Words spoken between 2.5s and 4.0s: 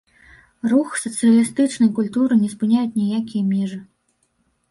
спыняюць ніякія межы.